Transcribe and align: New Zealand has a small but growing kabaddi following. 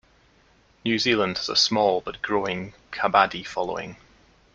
New 0.83 0.97
Zealand 0.97 1.37
has 1.37 1.47
a 1.47 1.55
small 1.55 2.01
but 2.01 2.23
growing 2.23 2.73
kabaddi 2.91 3.45
following. 3.45 3.97